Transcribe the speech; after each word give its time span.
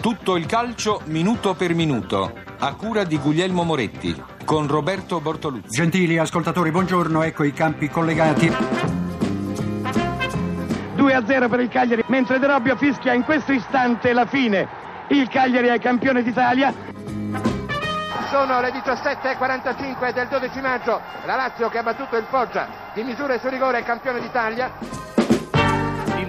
Tutto 0.00 0.36
il 0.36 0.46
calcio 0.46 1.02
minuto 1.04 1.52
per 1.52 1.74
minuto, 1.74 2.32
a 2.58 2.74
cura 2.74 3.04
di 3.04 3.18
Guglielmo 3.18 3.64
Moretti, 3.64 4.18
con 4.46 4.66
Roberto 4.66 5.20
Bortoluzzi. 5.20 5.68
Gentili 5.68 6.16
ascoltatori, 6.16 6.70
buongiorno, 6.70 7.22
ecco 7.22 7.44
i 7.44 7.52
campi 7.52 7.90
collegati. 7.90 8.48
2-0 10.96 11.48
per 11.50 11.60
il 11.60 11.68
Cagliari, 11.68 12.02
mentre 12.06 12.38
De 12.38 12.46
Robbio 12.46 12.76
fischia 12.76 13.12
in 13.12 13.24
questo 13.24 13.52
istante 13.52 14.14
la 14.14 14.24
fine. 14.24 14.66
Il 15.08 15.28
Cagliari 15.28 15.68
è 15.68 15.78
campione 15.78 16.22
d'Italia. 16.22 16.72
Sono 18.30 18.60
le 18.62 18.70
17.45 18.70 20.14
del 20.14 20.28
12 20.28 20.60
maggio, 20.62 20.98
la 21.26 21.36
Lazio 21.36 21.68
che 21.68 21.76
ha 21.76 21.82
battuto 21.82 22.16
il 22.16 22.24
Foggia 22.30 22.66
di 22.94 23.02
misure 23.02 23.38
su 23.38 23.48
rigore 23.48 23.80
è 23.80 23.82
campione 23.82 24.20
d'Italia. 24.20 24.72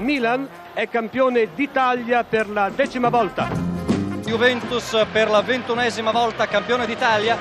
Il 0.01 0.07
Milan 0.07 0.49
è 0.73 0.89
campione 0.89 1.49
d'Italia 1.53 2.23
per 2.23 2.49
la 2.49 2.71
decima 2.73 3.09
volta. 3.09 3.47
Juventus 4.25 5.05
per 5.11 5.29
la 5.29 5.41
ventunesima 5.43 6.09
volta 6.09 6.47
campione 6.47 6.87
d'Italia. 6.87 7.37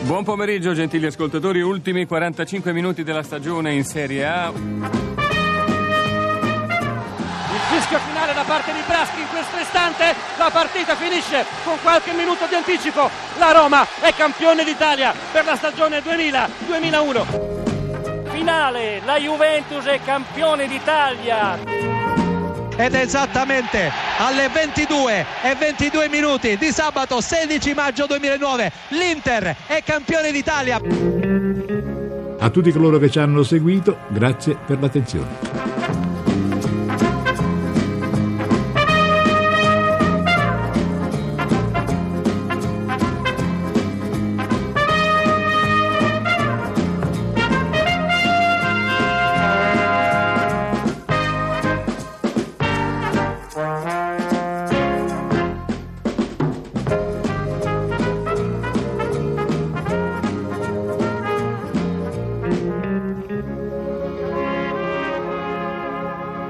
Buon 0.00 0.24
pomeriggio 0.24 0.74
gentili 0.74 1.06
ascoltatori, 1.06 1.60
ultimi 1.60 2.04
45 2.04 2.72
minuti 2.72 3.04
della 3.04 3.22
stagione 3.22 3.72
in 3.72 3.84
Serie 3.84 4.26
A. 4.26 4.48
Il 4.48 4.80
fischio 7.70 7.98
finale 8.00 8.34
da 8.34 8.42
parte 8.42 8.72
di 8.72 8.80
Braschi 8.84 9.20
in 9.20 9.28
questo 9.30 9.56
istante, 9.56 10.16
la 10.36 10.50
partita 10.52 10.96
finisce 10.96 11.44
con 11.62 11.76
qualche 11.80 12.12
minuto 12.12 12.46
di 12.48 12.56
anticipo. 12.56 13.08
La 13.38 13.52
Roma 13.52 13.86
è 14.00 14.12
campione 14.14 14.64
d'Italia 14.64 15.14
per 15.30 15.44
la 15.44 15.54
stagione 15.54 16.00
2000-2001. 16.00 17.61
Finale, 18.42 19.00
la 19.04 19.20
Juventus 19.20 19.84
è 19.84 20.00
campione 20.04 20.66
d'Italia 20.66 21.60
ed 22.76 22.92
esattamente 22.92 23.88
alle 24.18 24.48
22 24.48 25.24
e 25.44 25.54
22 25.54 26.08
minuti 26.08 26.56
di 26.56 26.72
sabato 26.72 27.20
16 27.20 27.72
maggio 27.72 28.06
2009 28.06 28.72
l'Inter 28.88 29.54
è 29.68 29.80
campione 29.84 30.32
d'Italia. 30.32 30.80
A 32.40 32.50
tutti 32.50 32.72
coloro 32.72 32.98
che 32.98 33.08
ci 33.08 33.20
hanno 33.20 33.44
seguito, 33.44 33.98
grazie 34.08 34.56
per 34.56 34.80
l'attenzione. 34.80 35.71